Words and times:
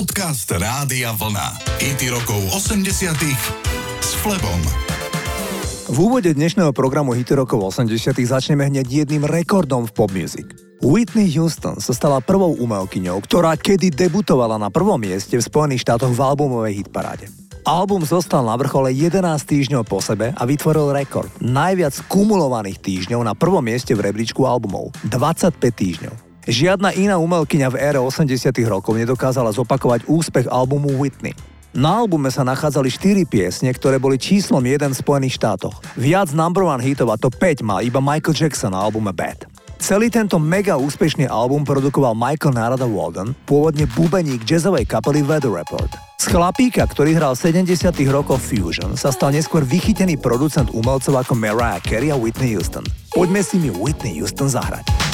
Podcast 0.00 0.48
Rádia 0.48 1.12
Vlna. 1.12 1.60
IT 1.76 2.08
rokov 2.08 2.40
80 2.56 2.88
s 4.00 4.16
Flebom. 4.24 4.60
V 5.92 5.96
úvode 6.00 6.32
dnešného 6.32 6.72
programu 6.72 7.12
Hity 7.12 7.36
rokov 7.36 7.76
80 7.76 8.16
začneme 8.16 8.64
hneď 8.64 9.04
jedným 9.04 9.28
rekordom 9.28 9.84
v 9.84 9.92
pop 9.92 10.08
music. 10.08 10.56
Whitney 10.80 11.28
Houston 11.36 11.84
sa 11.84 11.92
stala 11.92 12.24
prvou 12.24 12.56
umelkyňou, 12.64 13.20
ktorá 13.28 13.52
kedy 13.60 13.92
debutovala 13.92 14.56
na 14.56 14.72
prvom 14.72 14.96
mieste 14.96 15.36
v 15.36 15.44
Spojených 15.44 15.84
štátoch 15.84 16.16
v 16.16 16.20
albumovej 16.24 16.80
hitparáde. 16.80 17.28
Album 17.68 18.00
zostal 18.00 18.40
na 18.40 18.56
vrchole 18.56 18.96
11 18.96 19.20
týždňov 19.44 19.84
po 19.84 20.00
sebe 20.00 20.32
a 20.32 20.42
vytvoril 20.48 20.96
rekord. 20.96 21.28
Najviac 21.44 22.08
kumulovaných 22.08 22.80
týždňov 22.80 23.20
na 23.20 23.36
prvom 23.36 23.60
mieste 23.60 23.92
v 23.92 24.08
rebríčku 24.08 24.48
albumov. 24.48 24.96
25 25.04 25.60
týždňov. 25.60 26.29
Žiadna 26.50 26.98
iná 26.98 27.14
umelkyňa 27.22 27.70
v 27.70 27.78
ére 27.78 28.02
80 28.02 28.26
rokov 28.66 28.98
nedokázala 28.98 29.54
zopakovať 29.54 30.10
úspech 30.10 30.50
albumu 30.50 30.90
Whitney. 30.98 31.30
Na 31.70 32.02
albume 32.02 32.26
sa 32.34 32.42
nachádzali 32.42 32.90
4 32.90 33.22
piesne, 33.22 33.70
ktoré 33.70 34.02
boli 34.02 34.18
číslom 34.18 34.58
1 34.58 34.90
v 34.90 34.98
Spojených 34.98 35.38
štátoch. 35.38 35.78
Viac 35.94 36.34
number 36.34 36.66
one 36.66 36.82
hitov 36.82 37.14
a 37.14 37.16
to 37.22 37.30
5 37.30 37.62
mal 37.62 37.78
iba 37.86 38.02
Michael 38.02 38.34
Jackson 38.34 38.74
na 38.74 38.82
albume 38.82 39.14
Bad. 39.14 39.46
Celý 39.78 40.10
tento 40.10 40.42
mega 40.42 40.74
úspešný 40.74 41.30
album 41.30 41.62
produkoval 41.62 42.18
Michael 42.18 42.58
Narada 42.58 42.84
Walden, 42.90 43.30
pôvodne 43.46 43.86
bubeník 43.86 44.42
jazzovej 44.42 44.90
kapely 44.90 45.22
Weather 45.22 45.54
Report. 45.54 45.94
Z 46.18 46.34
chlapíka, 46.34 46.82
ktorý 46.82 47.14
hral 47.14 47.38
70 47.38 47.94
rokov 48.10 48.42
Fusion, 48.42 48.98
sa 48.98 49.14
stal 49.14 49.30
neskôr 49.30 49.62
vychytený 49.62 50.18
producent 50.18 50.66
umelcov 50.74 51.14
ako 51.14 51.38
Mariah 51.38 51.78
Carey 51.78 52.10
a 52.10 52.18
Whitney 52.18 52.58
Houston. 52.58 52.82
Poďme 53.14 53.38
si 53.46 53.62
mi 53.62 53.70
Whitney 53.70 54.18
Houston 54.18 54.50
zahrať. 54.50 55.09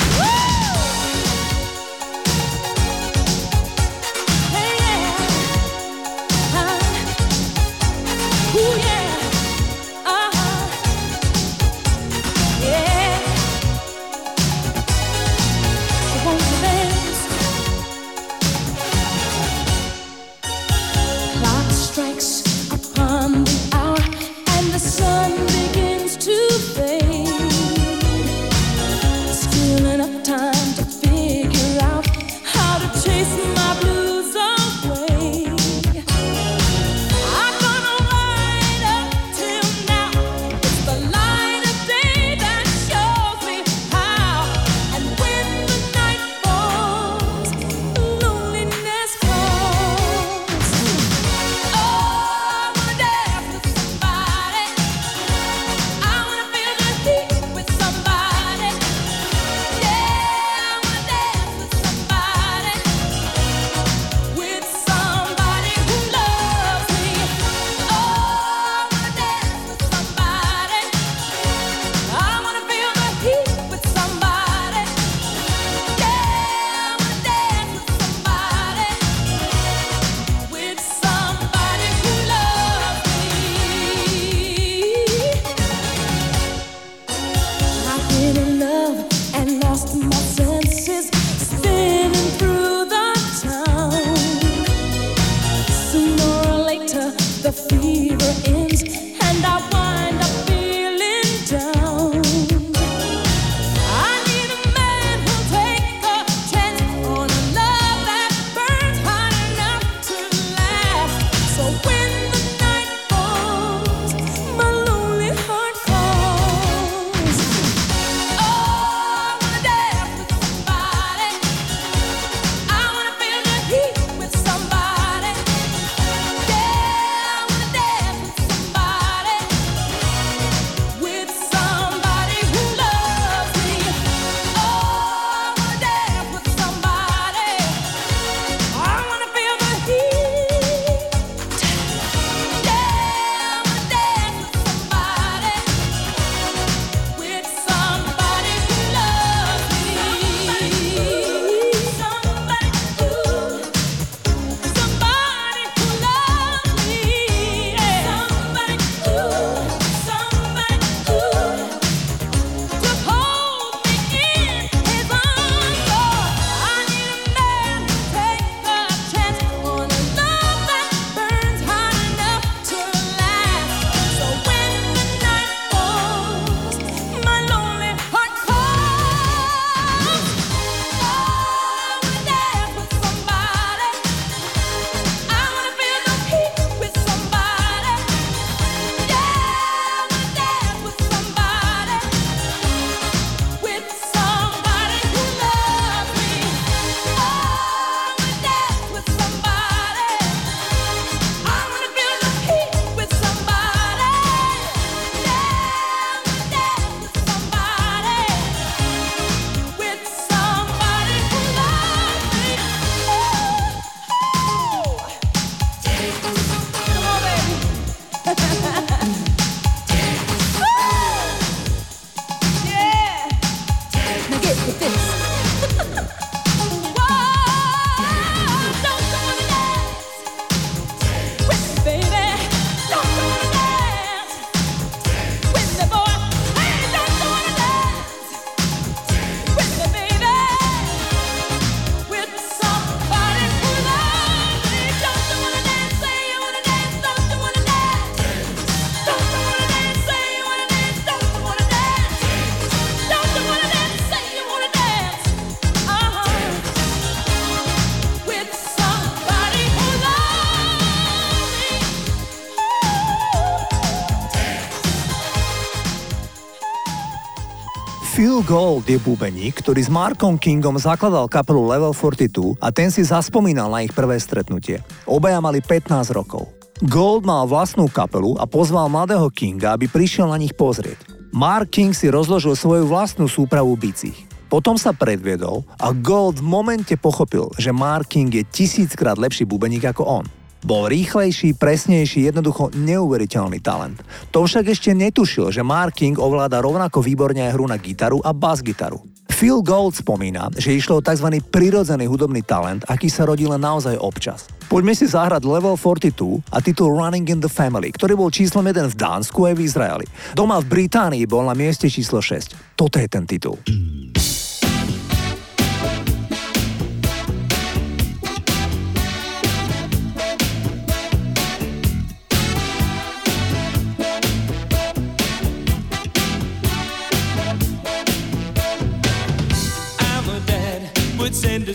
Phil 268.17 268.41
Gold 268.49 268.89
je 268.89 268.97
bubeník, 268.97 269.61
ktorý 269.61 269.85
s 269.85 269.93
Markom 269.93 270.41
Kingom 270.41 270.81
zakladal 270.81 271.29
kapelu 271.29 271.69
Level 271.69 271.93
42 271.93 272.57
a 272.65 272.73
ten 272.73 272.89
si 272.89 273.05
zaspomínal 273.05 273.69
na 273.69 273.85
ich 273.85 273.93
prvé 273.93 274.17
stretnutie. 274.17 274.81
Obaja 275.05 275.37
mali 275.37 275.61
15 275.61 276.17
rokov. 276.17 276.49
Gold 276.81 277.29
mal 277.29 277.45
vlastnú 277.45 277.85
kapelu 277.93 278.33
a 278.41 278.49
pozval 278.49 278.89
mladého 278.89 279.29
Kinga, 279.29 279.77
aby 279.77 279.85
prišiel 279.85 280.33
na 280.33 280.41
nich 280.41 280.57
pozrieť. 280.57 280.97
Mark 281.29 281.69
King 281.69 281.93
si 281.93 282.09
rozložil 282.09 282.57
svoju 282.57 282.89
vlastnú 282.89 283.29
súpravu 283.29 283.77
bicích. 283.77 284.17
Potom 284.49 284.81
sa 284.81 284.97
predviedol 284.97 285.69
a 285.77 285.93
Gold 285.93 286.41
v 286.41 286.49
momente 286.49 286.97
pochopil, 286.97 287.53
že 287.61 287.69
Mark 287.69 288.09
King 288.09 288.33
je 288.33 288.49
tisíckrát 288.49 289.21
lepší 289.21 289.45
bubeník 289.45 289.93
ako 289.93 290.25
on. 290.25 290.27
Bol 290.67 290.91
rýchlejší, 290.91 291.55
presnejší, 291.55 292.27
jednoducho 292.27 292.75
neuveriteľný 292.75 293.63
talent. 293.63 294.03
To 294.35 294.51
však 294.51 294.75
ešte 294.75 294.91
netušil, 294.99 295.55
že 295.55 295.63
Mark 295.63 295.95
King 295.95 296.19
ovláda 296.19 296.59
rovnako 296.59 297.07
výborne 297.07 297.39
aj 297.39 297.55
hru 297.55 297.71
na 297.71 297.79
gitaru 297.79 298.19
a 298.27 298.35
bas-gitaru. 298.35 298.99
Phil 299.31 299.63
Gold 299.63 299.95
spomína, 299.95 300.51
že 300.59 300.75
išlo 300.75 300.99
o 300.99 301.05
tzv. 301.07 301.39
prirodzený 301.55 302.11
hudobný 302.11 302.43
talent, 302.43 302.83
aký 302.91 303.07
sa 303.07 303.23
rodí 303.23 303.47
len 303.47 303.63
naozaj 303.63 303.95
občas. 303.95 304.51
Poďme 304.67 304.99
si 304.99 305.07
zahrať 305.07 305.47
Level 305.47 305.79
42 305.79 306.43
a 306.51 306.59
titul 306.59 306.99
Running 306.99 307.31
in 307.31 307.39
the 307.39 307.53
Family, 307.53 307.95
ktorý 307.95 308.19
bol 308.19 308.35
číslom 308.35 308.67
1 308.67 308.91
v 308.91 308.99
Dánsku 308.99 309.47
aj 309.47 309.55
v 309.55 309.63
Izraeli. 309.63 310.07
Doma 310.35 310.59
v 310.59 310.67
Británii 310.67 311.31
bol 311.31 311.47
na 311.47 311.55
mieste 311.55 311.87
číslo 311.87 312.19
6. 312.19 312.75
Toto 312.75 312.99
je 312.99 313.07
ten 313.07 313.23
titul. 313.23 313.55
send 313.63 314.36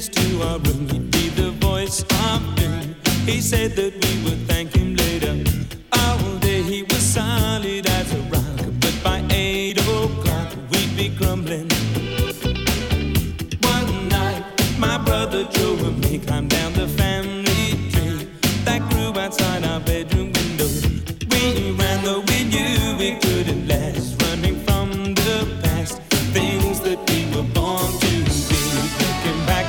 to 0.09 0.41
our 0.43 0.59
room. 0.59 0.89
He'd 0.89 1.11
be 1.11 1.29
the 1.29 1.51
voice 1.51 2.01
of 2.01 2.55
doom. 2.55 2.95
He 3.25 3.39
said 3.41 3.75
that 3.75 3.93
we 3.93 4.23
would 4.23 4.50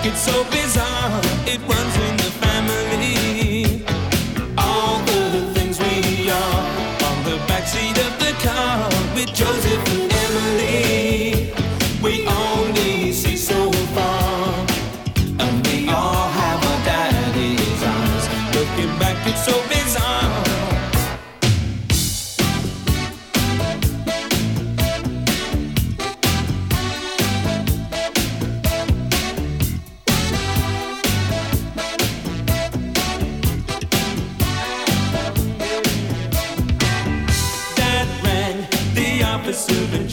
it's 0.05 0.21
so 0.21 0.45
bizarre, 0.51 1.21
it 1.47 1.61
runs 1.69 1.97
in 1.97 2.12
officer 39.63 39.97
in 39.97 40.09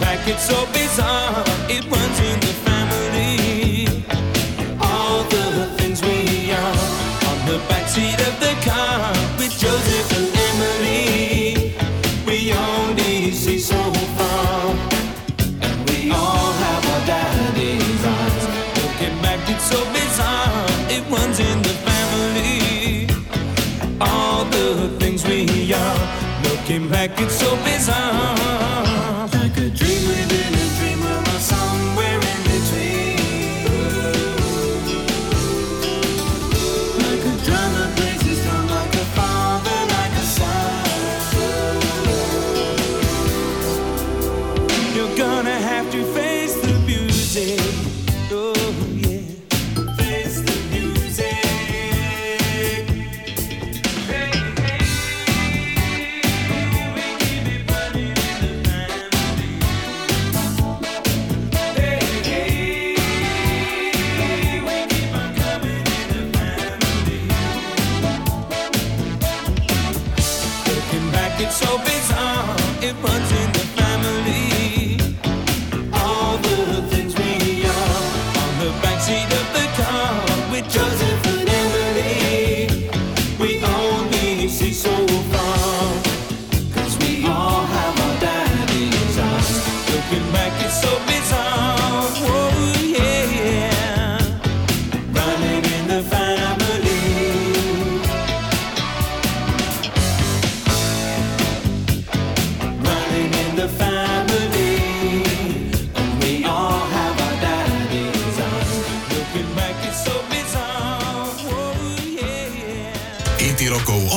back, 0.00 0.26
it's 0.28 0.46
so 0.46 0.66
bizarre. 0.72 1.44
It 1.68 1.84
runs 1.84 2.20
in 2.20 2.40
the 2.40 2.63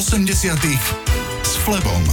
80 0.08 0.56
s 1.44 1.54
Flebom. 1.68 2.04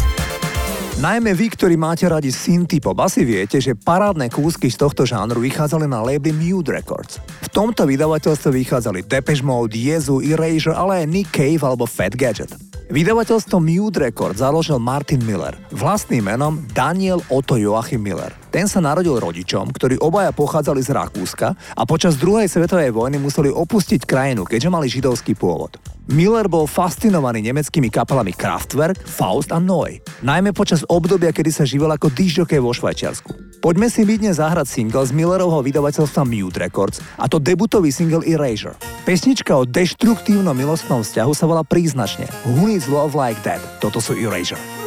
Najmä 0.99 1.31
vy, 1.37 1.47
ktorí 1.53 1.79
máte 1.79 2.11
radi 2.11 2.35
synthpop, 2.35 2.97
asi 2.99 3.23
viete, 3.23 3.63
že 3.63 3.79
parádne 3.79 4.27
kúsky 4.33 4.67
z 4.67 4.83
tohto 4.83 5.07
žánru 5.07 5.39
vychádzali 5.39 5.87
na 5.87 6.03
label 6.03 6.35
Mute 6.35 6.75
Records. 6.75 7.23
V 7.45 7.49
tomto 7.55 7.87
vydavateľstve 7.87 8.51
vychádzali 8.51 9.07
Depeche 9.07 9.47
Mode, 9.47 9.79
Jezu, 9.79 10.25
Erasure, 10.25 10.75
ale 10.75 11.05
aj 11.05 11.07
Nick 11.07 11.31
Cave 11.31 11.63
alebo 11.63 11.87
Fat 11.87 12.19
Gadget. 12.19 12.74
Vydavateľstvo 12.85 13.65
Mute 13.65 13.97
Record 13.97 14.37
založil 14.37 14.77
Martin 14.77 15.25
Miller, 15.25 15.57
vlastným 15.73 16.29
menom 16.29 16.61
Daniel 16.77 17.25
Otto 17.33 17.57
Joachim 17.57 18.05
Miller. 18.05 18.29
Ten 18.53 18.69
sa 18.69 18.85
narodil 18.85 19.17
rodičom, 19.17 19.73
ktorí 19.73 19.97
obaja 20.05 20.37
pochádzali 20.37 20.85
z 20.85 20.93
Rakúska 20.93 21.57
a 21.57 21.83
počas 21.89 22.21
druhej 22.21 22.45
svetovej 22.45 22.93
vojny 22.93 23.17
museli 23.17 23.49
opustiť 23.49 24.05
krajinu, 24.05 24.45
keďže 24.45 24.69
mali 24.69 24.93
židovský 24.93 25.33
pôvod. 25.33 25.81
Miller 26.05 26.45
bol 26.53 26.69
fascinovaný 26.69 27.41
nemeckými 27.49 27.89
kapelami 27.89 28.37
Kraftwerk, 28.37 29.01
Faust 29.09 29.49
a 29.49 29.57
Neu, 29.57 30.05
najmä 30.21 30.53
počas 30.53 30.85
obdobia, 30.85 31.33
kedy 31.33 31.49
sa 31.49 31.65
živel 31.65 31.89
ako 31.89 32.13
dižďokej 32.13 32.61
vo 32.61 32.77
Švajčiarsku. 32.77 33.33
Poďme 33.65 33.89
si 33.89 34.05
my 34.05 34.21
dnes 34.21 34.37
zahrať 34.37 34.69
single 34.69 35.09
z 35.09 35.17
Millerovho 35.17 35.65
vydavateľstva 35.65 36.29
Mute 36.29 36.61
Records 36.61 37.01
a 37.17 37.25
to 37.25 37.41
debutový 37.41 37.89
single 37.89 38.21
Erasure. 38.21 38.77
Pesnička 39.09 39.57
o 39.57 39.65
deštruktívnom 39.65 40.53
milostnom 40.53 41.01
vzťahu 41.01 41.33
sa 41.33 41.49
volá 41.49 41.65
príznačne 41.65 42.29
Who 42.45 42.69
Needs 42.69 42.85
Love 42.85 43.17
Like 43.17 43.41
That. 43.49 43.65
Toto 43.81 44.05
sú 44.05 44.13
Erasure. 44.13 44.84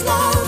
slow. 0.00 0.39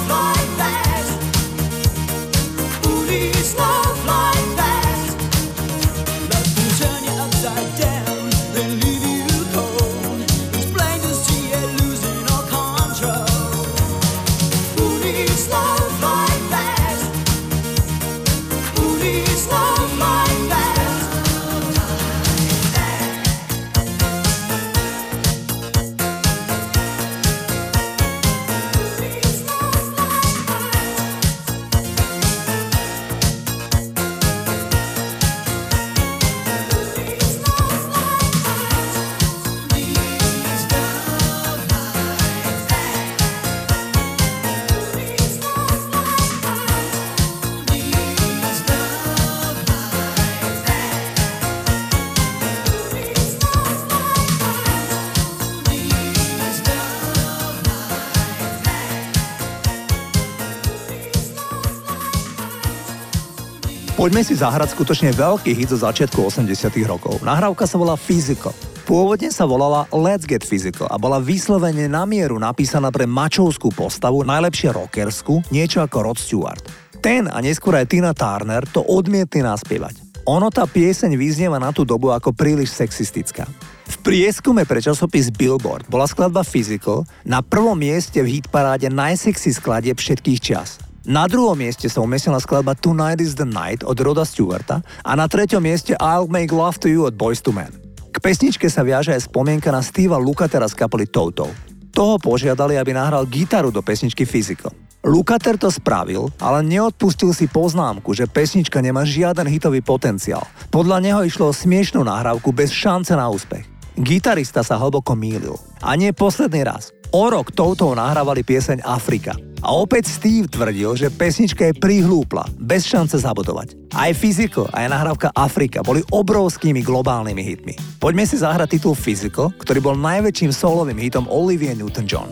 Poďme 64.02 64.26
si 64.26 64.34
zahrať 64.34 64.74
skutočne 64.74 65.14
veľký 65.14 65.54
hit 65.54 65.70
zo 65.70 65.78
začiatku 65.78 66.26
80 66.26 66.50
rokov. 66.90 67.22
Nahrávka 67.22 67.70
sa 67.70 67.78
volá 67.78 67.94
Physical. 67.94 68.50
Pôvodne 68.82 69.30
sa 69.30 69.46
volala 69.46 69.86
Let's 69.94 70.26
Get 70.26 70.42
Physical 70.42 70.90
a 70.90 70.98
bola 70.98 71.22
vyslovene 71.22 71.86
na 71.86 72.02
mieru 72.02 72.34
napísaná 72.34 72.90
pre 72.90 73.06
mačovskú 73.06 73.70
postavu, 73.70 74.26
najlepšie 74.26 74.74
rockersku, 74.74 75.46
niečo 75.54 75.86
ako 75.86 76.02
Rod 76.02 76.18
Stewart. 76.18 76.66
Ten 76.98 77.30
a 77.30 77.38
neskôr 77.38 77.78
aj 77.78 77.94
Tina 77.94 78.10
Turner 78.10 78.66
to 78.66 78.82
odmietli 78.82 79.38
naspievať. 79.38 79.94
Ono 80.26 80.50
tá 80.50 80.66
pieseň 80.66 81.14
vyznieva 81.14 81.62
na 81.62 81.70
tú 81.70 81.86
dobu 81.86 82.10
ako 82.10 82.34
príliš 82.34 82.74
sexistická. 82.74 83.46
V 83.86 83.96
prieskume 84.02 84.66
pre 84.66 84.82
časopis 84.82 85.30
Billboard 85.30 85.86
bola 85.86 86.10
skladba 86.10 86.42
Physical 86.42 87.06
na 87.22 87.38
prvom 87.38 87.78
mieste 87.78 88.18
v 88.18 88.42
hitparáde 88.42 88.90
najsexy 88.90 89.54
skladieb 89.54 89.94
všetkých 89.94 90.42
čas. 90.42 90.82
Na 91.02 91.26
druhom 91.26 91.58
mieste 91.58 91.90
sa 91.90 91.98
umiestnila 91.98 92.38
skladba 92.38 92.78
Tonight 92.78 93.18
is 93.18 93.34
the 93.34 93.42
Night 93.42 93.82
od 93.82 93.98
Roda 93.98 94.22
Stewarta 94.22 94.86
a 95.02 95.18
na 95.18 95.26
treťom 95.26 95.58
mieste 95.58 95.98
I'll 95.98 96.30
Make 96.30 96.54
Love 96.54 96.78
to 96.78 96.86
You 96.86 97.10
od 97.10 97.18
Boys 97.18 97.42
to 97.42 97.50
Men. 97.50 97.74
K 98.14 98.22
pesničke 98.22 98.70
sa 98.70 98.86
viaže 98.86 99.10
aj 99.10 99.26
spomienka 99.26 99.74
na 99.74 99.82
Steva 99.82 100.14
Lukatera 100.14 100.70
z 100.70 100.78
kapely 100.78 101.10
Toto. 101.10 101.50
Toho 101.90 102.22
požiadali, 102.22 102.78
aby 102.78 102.94
nahral 102.94 103.26
gitaru 103.26 103.74
do 103.74 103.82
pesničky 103.82 104.22
Physical. 104.22 104.70
Lukater 105.02 105.58
to 105.58 105.74
spravil, 105.74 106.30
ale 106.38 106.62
neodpustil 106.62 107.34
si 107.34 107.50
poznámku, 107.50 108.14
že 108.14 108.30
pesnička 108.30 108.78
nemá 108.78 109.02
žiaden 109.02 109.50
hitový 109.50 109.82
potenciál. 109.82 110.46
Podľa 110.70 111.02
neho 111.02 111.20
išlo 111.26 111.50
o 111.50 111.56
smiešnú 111.56 112.06
nahrávku 112.06 112.54
bez 112.54 112.70
šance 112.70 113.10
na 113.18 113.26
úspech. 113.26 113.66
Gitarista 113.98 114.62
sa 114.62 114.78
hlboko 114.78 115.18
mýlil. 115.18 115.58
A 115.82 115.98
nie 115.98 116.14
posledný 116.14 116.62
raz. 116.62 116.94
O 117.10 117.26
rok 117.26 117.50
touto 117.50 117.90
nahrávali 117.90 118.46
pieseň 118.46 118.86
Afrika. 118.86 119.34
A 119.62 119.70
opäť 119.78 120.10
Steve 120.10 120.50
tvrdil, 120.50 120.98
že 120.98 121.06
pesnička 121.06 121.70
je 121.70 121.78
prihlúpla, 121.78 122.50
bez 122.58 122.82
šance 122.82 123.14
zabudovať. 123.14 123.94
Aj 123.94 124.10
Physical, 124.10 124.66
aj 124.74 124.90
nahrávka 124.90 125.30
Afrika 125.38 125.86
boli 125.86 126.02
obrovskými 126.10 126.82
globálnymi 126.82 127.42
hitmi. 127.46 127.74
Poďme 128.02 128.26
si 128.26 128.42
zahrať 128.42 128.74
titul 128.74 128.98
Physical, 128.98 129.54
ktorý 129.54 129.78
bol 129.78 129.94
najväčším 129.94 130.50
solovým 130.50 130.98
hitom 130.98 131.30
Olivia 131.30 131.78
Newton-John. 131.78 132.26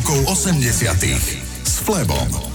Rokov 0.00 0.32
80 0.32 0.96
s 1.64 1.84
Flebom. 1.84 2.49